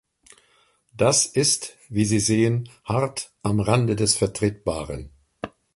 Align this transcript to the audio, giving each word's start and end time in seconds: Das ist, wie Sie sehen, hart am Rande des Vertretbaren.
Das 0.97 1.27
ist, 1.27 1.77
wie 1.87 2.05
Sie 2.05 2.19
sehen, 2.19 2.67
hart 2.85 3.31
am 3.43 3.59
Rande 3.59 3.95
des 3.95 4.15
Vertretbaren. 4.17 5.11